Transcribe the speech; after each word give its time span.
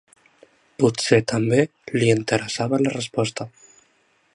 Potser 0.83 1.19
també 1.33 1.59
li 2.01 2.11
interessava 2.15 2.81
la 2.87 2.99
resposta. 2.99 3.51